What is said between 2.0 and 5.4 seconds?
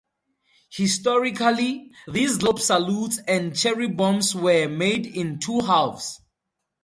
these globe salutes and cherry bombs were made in